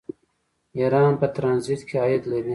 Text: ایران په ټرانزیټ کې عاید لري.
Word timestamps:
ایران 0.77 1.13
په 1.21 1.27
ټرانزیټ 1.35 1.81
کې 1.87 1.95
عاید 2.03 2.23
لري. 2.31 2.49